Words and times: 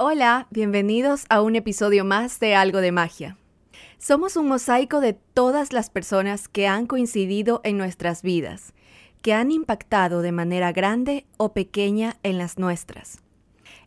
Hola, 0.00 0.46
bienvenidos 0.50 1.24
a 1.28 1.42
un 1.42 1.56
episodio 1.56 2.04
más 2.04 2.38
de 2.38 2.54
Algo 2.54 2.80
de 2.80 2.92
Magia. 2.92 3.36
Somos 3.98 4.36
un 4.36 4.46
mosaico 4.46 5.00
de 5.00 5.14
todas 5.14 5.72
las 5.72 5.90
personas 5.90 6.46
que 6.46 6.68
han 6.68 6.86
coincidido 6.86 7.60
en 7.64 7.78
nuestras 7.78 8.22
vidas, 8.22 8.74
que 9.22 9.34
han 9.34 9.50
impactado 9.50 10.22
de 10.22 10.30
manera 10.30 10.70
grande 10.70 11.26
o 11.36 11.52
pequeña 11.52 12.16
en 12.22 12.38
las 12.38 12.58
nuestras. 12.58 13.18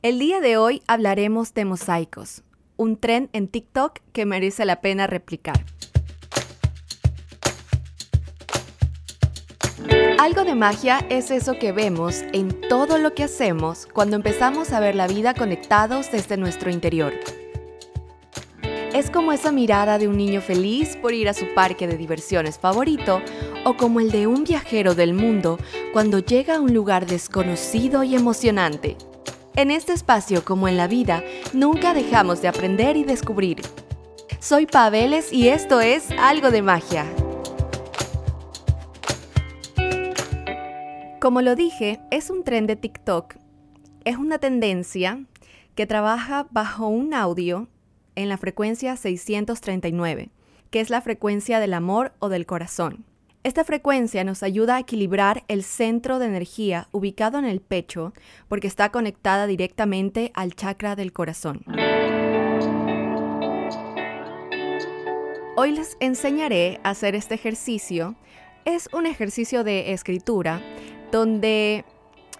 El 0.00 0.18
día 0.18 0.40
de 0.40 0.56
hoy 0.56 0.82
hablaremos 0.86 1.52
de 1.52 1.66
mosaicos, 1.66 2.42
un 2.78 2.96
tren 2.96 3.28
en 3.34 3.46
TikTok 3.46 3.98
que 4.14 4.24
merece 4.24 4.64
la 4.64 4.80
pena 4.80 5.06
replicar. 5.06 5.62
Algo 10.28 10.44
de 10.44 10.54
magia 10.54 11.06
es 11.08 11.30
eso 11.30 11.58
que 11.58 11.72
vemos 11.72 12.22
en 12.34 12.50
todo 12.68 12.98
lo 12.98 13.14
que 13.14 13.24
hacemos 13.24 13.86
cuando 13.90 14.14
empezamos 14.14 14.74
a 14.74 14.78
ver 14.78 14.94
la 14.94 15.06
vida 15.06 15.32
conectados 15.32 16.12
desde 16.12 16.36
nuestro 16.36 16.70
interior. 16.70 17.14
Es 18.92 19.08
como 19.08 19.32
esa 19.32 19.52
mirada 19.52 19.96
de 19.96 20.06
un 20.06 20.18
niño 20.18 20.42
feliz 20.42 20.98
por 20.98 21.14
ir 21.14 21.30
a 21.30 21.32
su 21.32 21.46
parque 21.54 21.86
de 21.86 21.96
diversiones 21.96 22.58
favorito 22.58 23.22
o 23.64 23.78
como 23.78 24.00
el 24.00 24.10
de 24.10 24.26
un 24.26 24.44
viajero 24.44 24.94
del 24.94 25.14
mundo 25.14 25.58
cuando 25.94 26.18
llega 26.18 26.56
a 26.56 26.60
un 26.60 26.74
lugar 26.74 27.06
desconocido 27.06 28.04
y 28.04 28.14
emocionante. 28.14 28.98
En 29.56 29.70
este 29.70 29.94
espacio, 29.94 30.44
como 30.44 30.68
en 30.68 30.76
la 30.76 30.88
vida, 30.88 31.24
nunca 31.54 31.94
dejamos 31.94 32.42
de 32.42 32.48
aprender 32.48 32.98
y 32.98 33.04
descubrir. 33.04 33.62
Soy 34.40 34.66
Paveles 34.66 35.32
y 35.32 35.48
esto 35.48 35.80
es 35.80 36.10
Algo 36.18 36.50
de 36.50 36.60
Magia. 36.60 37.06
Como 41.20 41.42
lo 41.42 41.56
dije, 41.56 41.98
es 42.12 42.30
un 42.30 42.44
tren 42.44 42.68
de 42.68 42.76
TikTok. 42.76 43.34
Es 44.04 44.16
una 44.16 44.38
tendencia 44.38 45.24
que 45.74 45.84
trabaja 45.84 46.46
bajo 46.52 46.86
un 46.86 47.12
audio 47.12 47.66
en 48.14 48.28
la 48.28 48.36
frecuencia 48.36 48.94
639, 48.94 50.30
que 50.70 50.78
es 50.78 50.90
la 50.90 51.00
frecuencia 51.00 51.58
del 51.58 51.74
amor 51.74 52.12
o 52.20 52.28
del 52.28 52.46
corazón. 52.46 53.04
Esta 53.42 53.64
frecuencia 53.64 54.22
nos 54.22 54.44
ayuda 54.44 54.76
a 54.76 54.78
equilibrar 54.78 55.42
el 55.48 55.64
centro 55.64 56.20
de 56.20 56.26
energía 56.26 56.86
ubicado 56.92 57.38
en 57.40 57.46
el 57.46 57.60
pecho 57.62 58.12
porque 58.46 58.68
está 58.68 58.90
conectada 58.90 59.48
directamente 59.48 60.30
al 60.34 60.54
chakra 60.54 60.94
del 60.94 61.12
corazón. 61.12 61.64
Hoy 65.56 65.72
les 65.72 65.96
enseñaré 65.98 66.78
a 66.84 66.90
hacer 66.90 67.16
este 67.16 67.34
ejercicio. 67.34 68.14
Es 68.64 68.88
un 68.92 69.06
ejercicio 69.06 69.64
de 69.64 69.92
escritura 69.92 70.62
donde 71.10 71.84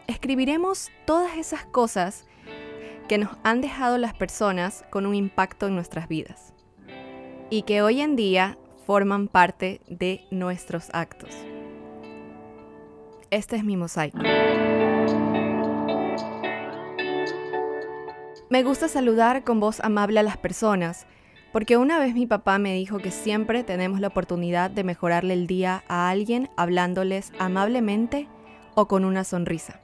escribiremos 0.06 0.90
todas 1.06 1.36
esas 1.36 1.64
cosas 1.64 2.26
que 3.08 3.18
nos 3.18 3.30
han 3.42 3.60
dejado 3.60 3.98
las 3.98 4.14
personas 4.14 4.84
con 4.90 5.06
un 5.06 5.14
impacto 5.14 5.66
en 5.66 5.74
nuestras 5.74 6.08
vidas 6.08 6.52
y 7.50 7.62
que 7.62 7.82
hoy 7.82 8.00
en 8.00 8.16
día 8.16 8.58
forman 8.86 9.28
parte 9.28 9.80
de 9.88 10.26
nuestros 10.30 10.90
actos. 10.92 11.30
Este 13.30 13.56
es 13.56 13.64
mi 13.64 13.76
mosaico. 13.76 14.18
Me 18.50 18.62
gusta 18.62 18.88
saludar 18.88 19.44
con 19.44 19.60
voz 19.60 19.80
amable 19.80 20.20
a 20.20 20.22
las 20.22 20.38
personas, 20.38 21.06
porque 21.52 21.76
una 21.76 21.98
vez 21.98 22.14
mi 22.14 22.26
papá 22.26 22.58
me 22.58 22.74
dijo 22.74 22.98
que 22.98 23.10
siempre 23.10 23.62
tenemos 23.62 24.00
la 24.00 24.08
oportunidad 24.08 24.70
de 24.70 24.84
mejorarle 24.84 25.34
el 25.34 25.46
día 25.46 25.84
a 25.88 26.08
alguien 26.08 26.48
hablándoles 26.56 27.32
amablemente 27.38 28.28
o 28.78 28.86
con 28.86 29.04
una 29.04 29.24
sonrisa. 29.24 29.80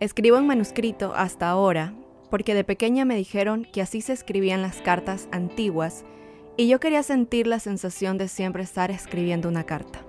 Escribo 0.00 0.38
en 0.38 0.46
manuscrito 0.48 1.12
hasta 1.14 1.48
ahora 1.48 1.94
porque 2.30 2.52
de 2.52 2.64
pequeña 2.64 3.04
me 3.04 3.14
dijeron 3.14 3.64
que 3.64 3.80
así 3.80 4.00
se 4.00 4.12
escribían 4.12 4.60
las 4.60 4.82
cartas 4.82 5.28
antiguas 5.30 6.04
y 6.56 6.66
yo 6.66 6.80
quería 6.80 7.04
sentir 7.04 7.46
la 7.46 7.60
sensación 7.60 8.18
de 8.18 8.26
siempre 8.26 8.64
estar 8.64 8.90
escribiendo 8.90 9.48
una 9.48 9.62
carta. 9.62 10.00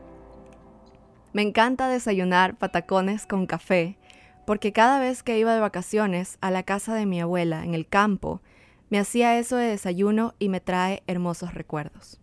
Me 1.32 1.44
encanta 1.44 1.88
desayunar 1.88 2.58
patacones 2.58 3.28
con 3.28 3.46
café 3.46 4.00
porque 4.48 4.74
cada 4.74 5.00
vez 5.00 5.22
que 5.22 5.38
iba 5.38 5.54
de 5.54 5.60
vacaciones 5.60 6.40
a 6.42 6.50
la 6.50 6.64
casa 6.64 6.96
de 6.96 7.06
mi 7.06 7.22
abuela 7.22 7.64
en 7.64 7.76
el 7.76 7.88
campo, 7.88 8.42
me 8.90 8.98
hacía 8.98 9.38
eso 9.38 9.56
de 9.56 9.68
desayuno 9.68 10.34
y 10.40 10.50
me 10.50 10.62
trae 10.62 11.04
hermosos 11.06 11.54
recuerdos. 11.54 12.20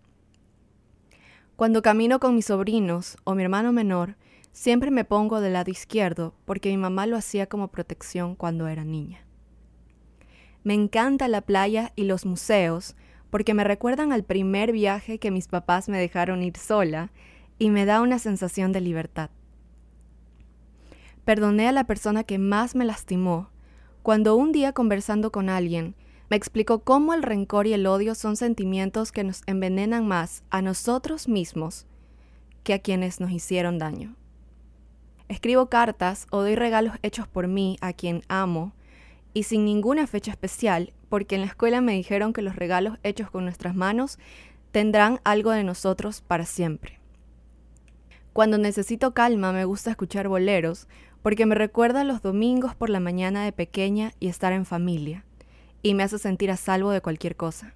Cuando 1.54 1.80
camino 1.80 2.18
con 2.18 2.34
mis 2.34 2.46
sobrinos 2.46 3.18
o 3.22 3.36
mi 3.36 3.44
hermano 3.44 3.72
menor, 3.72 4.16
Siempre 4.56 4.90
me 4.90 5.04
pongo 5.04 5.42
del 5.42 5.52
lado 5.52 5.70
izquierdo 5.70 6.32
porque 6.46 6.70
mi 6.70 6.78
mamá 6.78 7.04
lo 7.04 7.18
hacía 7.18 7.46
como 7.46 7.68
protección 7.68 8.34
cuando 8.34 8.68
era 8.68 8.84
niña. 8.84 9.26
Me 10.64 10.72
encanta 10.72 11.28
la 11.28 11.42
playa 11.42 11.92
y 11.94 12.04
los 12.04 12.24
museos 12.24 12.96
porque 13.28 13.52
me 13.52 13.64
recuerdan 13.64 14.12
al 14.12 14.24
primer 14.24 14.72
viaje 14.72 15.18
que 15.18 15.30
mis 15.30 15.46
papás 15.46 15.90
me 15.90 15.98
dejaron 15.98 16.42
ir 16.42 16.56
sola 16.56 17.12
y 17.58 17.68
me 17.68 17.84
da 17.84 18.00
una 18.00 18.18
sensación 18.18 18.72
de 18.72 18.80
libertad. 18.80 19.28
Perdoné 21.26 21.68
a 21.68 21.72
la 21.72 21.84
persona 21.84 22.24
que 22.24 22.38
más 22.38 22.74
me 22.74 22.86
lastimó 22.86 23.50
cuando 24.02 24.36
un 24.36 24.52
día 24.52 24.72
conversando 24.72 25.30
con 25.30 25.50
alguien 25.50 25.94
me 26.30 26.36
explicó 26.36 26.78
cómo 26.78 27.12
el 27.12 27.22
rencor 27.22 27.66
y 27.66 27.74
el 27.74 27.86
odio 27.86 28.14
son 28.14 28.36
sentimientos 28.36 29.12
que 29.12 29.22
nos 29.22 29.42
envenenan 29.46 30.08
más 30.08 30.44
a 30.48 30.62
nosotros 30.62 31.28
mismos 31.28 31.84
que 32.64 32.72
a 32.72 32.78
quienes 32.78 33.20
nos 33.20 33.32
hicieron 33.32 33.78
daño. 33.78 34.16
Escribo 35.28 35.66
cartas 35.66 36.26
o 36.30 36.42
doy 36.42 36.54
regalos 36.54 36.94
hechos 37.02 37.26
por 37.26 37.48
mí 37.48 37.76
a 37.80 37.92
quien 37.92 38.22
amo 38.28 38.72
y 39.34 39.42
sin 39.42 39.64
ninguna 39.64 40.06
fecha 40.06 40.30
especial, 40.30 40.92
porque 41.08 41.34
en 41.34 41.42
la 41.42 41.48
escuela 41.48 41.80
me 41.80 41.92
dijeron 41.92 42.32
que 42.32 42.42
los 42.42 42.56
regalos 42.56 42.98
hechos 43.02 43.30
con 43.30 43.44
nuestras 43.44 43.74
manos 43.74 44.18
tendrán 44.72 45.20
algo 45.24 45.50
de 45.50 45.64
nosotros 45.64 46.20
para 46.20 46.46
siempre. 46.46 47.00
Cuando 48.32 48.58
necesito 48.58 49.14
calma 49.14 49.52
me 49.52 49.64
gusta 49.64 49.90
escuchar 49.90 50.28
boleros, 50.28 50.88
porque 51.22 51.46
me 51.46 51.54
recuerda 51.54 52.04
los 52.04 52.22
domingos 52.22 52.74
por 52.74 52.88
la 52.88 53.00
mañana 53.00 53.44
de 53.44 53.52
pequeña 53.52 54.12
y 54.20 54.28
estar 54.28 54.52
en 54.52 54.64
familia, 54.64 55.24
y 55.82 55.94
me 55.94 56.02
hace 56.02 56.18
sentir 56.18 56.50
a 56.50 56.56
salvo 56.56 56.90
de 56.90 57.00
cualquier 57.00 57.36
cosa. 57.36 57.74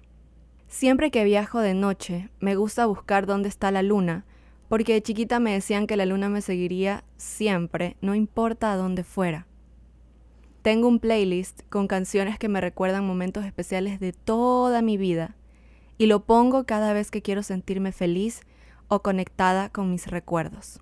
Siempre 0.67 1.11
que 1.11 1.25
viajo 1.25 1.59
de 1.59 1.73
noche, 1.73 2.29
me 2.39 2.55
gusta 2.55 2.85
buscar 2.85 3.25
dónde 3.25 3.49
está 3.49 3.71
la 3.71 3.81
luna, 3.81 4.25
porque 4.71 4.93
de 4.93 5.01
chiquita 5.01 5.41
me 5.41 5.51
decían 5.51 5.85
que 5.85 5.97
la 5.97 6.05
luna 6.05 6.29
me 6.29 6.41
seguiría 6.41 7.03
siempre, 7.17 7.97
no 7.99 8.15
importa 8.15 8.71
a 8.71 8.77
dónde 8.77 9.03
fuera. 9.03 9.45
Tengo 10.61 10.87
un 10.87 10.99
playlist 10.99 11.63
con 11.67 11.89
canciones 11.89 12.39
que 12.39 12.47
me 12.47 12.61
recuerdan 12.61 13.05
momentos 13.05 13.43
especiales 13.43 13.99
de 13.99 14.13
toda 14.13 14.81
mi 14.81 14.95
vida 14.95 15.35
y 15.97 16.05
lo 16.05 16.23
pongo 16.23 16.63
cada 16.63 16.93
vez 16.93 17.11
que 17.11 17.21
quiero 17.21 17.43
sentirme 17.43 17.91
feliz 17.91 18.43
o 18.87 19.01
conectada 19.01 19.67
con 19.67 19.91
mis 19.91 20.07
recuerdos. 20.07 20.79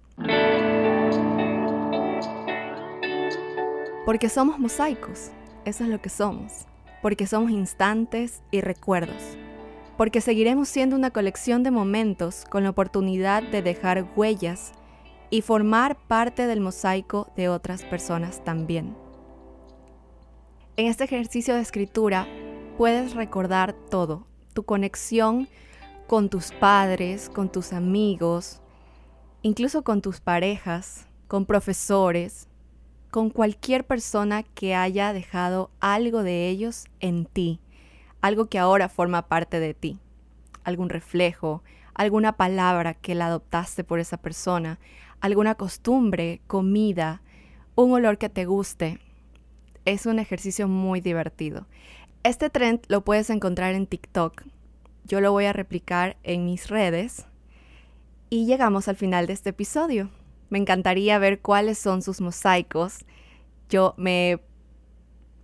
Porque 4.06 4.30
somos 4.30 4.60
mosaicos, 4.60 5.32
eso 5.66 5.84
es 5.84 5.90
lo 5.90 6.00
que 6.00 6.10
somos, 6.10 6.68
porque 7.02 7.26
somos 7.26 7.50
instantes 7.50 8.44
y 8.52 8.62
recuerdos 8.62 9.36
porque 10.00 10.22
seguiremos 10.22 10.70
siendo 10.70 10.96
una 10.96 11.12
colección 11.12 11.62
de 11.62 11.72
momentos 11.72 12.46
con 12.50 12.64
la 12.64 12.70
oportunidad 12.70 13.44
de 13.44 13.62
dejar 13.62 14.10
huellas 14.16 14.72
y 15.30 15.42
formar 15.42 15.98
parte 16.08 16.48
del 16.48 16.62
mosaico 16.62 17.30
de 17.36 17.50
otras 17.50 17.84
personas 17.84 18.42
también. 18.46 18.96
En 20.78 20.88
este 20.88 21.04
ejercicio 21.04 21.54
de 21.54 21.60
escritura 21.60 22.30
puedes 22.78 23.14
recordar 23.14 23.74
todo, 23.74 24.26
tu 24.54 24.64
conexión 24.64 25.50
con 26.08 26.30
tus 26.30 26.54
padres, 26.54 27.30
con 27.30 27.52
tus 27.52 27.74
amigos, 27.74 28.62
incluso 29.42 29.84
con 29.84 30.02
tus 30.02 30.22
parejas, 30.22 31.08
con 31.28 31.46
profesores, 31.46 32.48
con 33.12 33.30
cualquier 33.30 33.86
persona 33.86 34.44
que 34.44 34.76
haya 34.76 35.12
dejado 35.12 35.72
algo 35.82 36.24
de 36.24 36.48
ellos 36.48 36.86
en 37.02 37.26
ti 37.26 37.60
algo 38.22 38.48
que 38.48 38.60
ahora 38.60 38.90
forma 38.90 39.28
parte 39.28 39.60
de 39.60 39.74
ti, 39.74 40.00
algún 40.64 40.90
reflejo, 40.90 41.64
alguna 41.94 42.38
palabra 42.38 42.94
que 42.94 43.16
la 43.16 43.28
adoptaste 43.28 43.84
por 43.84 44.00
esa 44.00 44.18
persona, 44.18 44.80
alguna 45.22 45.56
costumbre, 45.56 46.42
comida, 46.48 47.22
un 47.76 47.92
olor 47.94 48.18
que 48.18 48.30
te 48.30 48.46
guste. 48.46 49.00
Es 49.86 50.06
un 50.06 50.20
ejercicio 50.20 50.68
muy 50.68 51.02
divertido. 51.02 51.68
Este 52.24 52.50
trend 52.50 52.82
lo 52.88 53.04
puedes 53.04 53.30
encontrar 53.30 53.74
en 53.74 53.88
TikTok. 53.88 54.44
Yo 55.06 55.22
lo 55.22 55.32
voy 55.32 55.46
a 55.46 55.54
replicar 55.54 56.18
en 56.24 56.46
mis 56.46 56.68
redes. 56.68 57.26
Y 58.30 58.46
llegamos 58.46 58.88
al 58.88 58.96
final 58.96 59.26
de 59.28 59.34
este 59.34 59.52
episodio. 59.52 60.10
Me 60.50 60.60
encantaría 60.60 61.18
ver 61.20 61.40
cuáles 61.40 61.80
son 61.80 62.02
sus 62.02 62.22
mosaicos. 62.22 63.06
Yo 63.70 63.94
me 63.98 64.40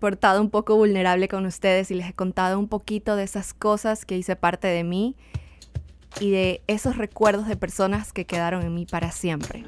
portado 0.06 0.40
un 0.40 0.52
poco 0.52 0.76
vulnerable 0.76 1.28
con 1.28 1.48
ustedes 1.48 1.90
y 1.90 1.96
les 1.96 2.10
he 2.10 2.14
contado 2.14 2.60
un 2.60 2.68
poquito 2.68 3.16
de 3.16 3.24
esas 3.24 3.56
cosas 3.56 4.06
que 4.06 4.16
hice 4.16 4.36
parte 4.36 4.68
de 4.68 4.84
mí 4.84 5.16
y 6.20 6.30
de 6.30 6.62
esos 6.68 6.96
recuerdos 6.98 7.48
de 7.48 7.56
personas 7.56 8.14
que 8.14 8.26
quedaron 8.26 8.62
en 8.62 8.76
mí 8.76 8.86
para 8.86 9.12
siempre. 9.12 9.66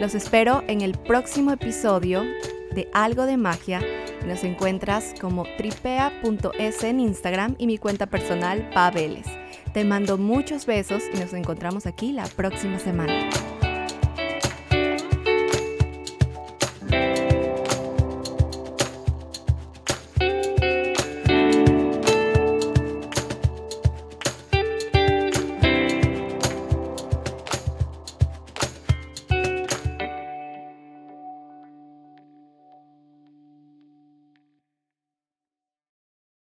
Los 0.00 0.16
espero 0.16 0.64
en 0.66 0.80
el 0.80 0.98
próximo 0.98 1.52
episodio 1.52 2.24
de 2.72 2.88
Algo 2.92 3.24
de 3.24 3.36
Magia 3.36 3.80
nos 4.26 4.42
encuentras 4.42 5.14
como 5.20 5.44
tripea.es 5.56 6.82
en 6.82 6.98
Instagram 6.98 7.54
y 7.56 7.68
mi 7.68 7.78
cuenta 7.78 8.06
personal 8.06 8.68
Paveles. 8.74 9.28
Te 9.72 9.84
mando 9.84 10.18
muchos 10.18 10.66
besos 10.66 11.04
y 11.14 11.20
nos 11.20 11.32
encontramos 11.34 11.86
aquí 11.86 12.10
la 12.10 12.26
próxima 12.26 12.80
semana. 12.80 13.30